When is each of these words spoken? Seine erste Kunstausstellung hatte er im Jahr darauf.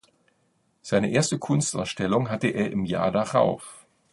Seine 0.81 1.11
erste 1.11 1.37
Kunstausstellung 1.37 2.31
hatte 2.31 2.47
er 2.47 2.71
im 2.71 2.85
Jahr 2.85 3.11
darauf. 3.11 3.85